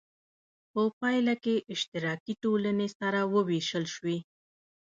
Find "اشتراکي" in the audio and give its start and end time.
1.73-2.33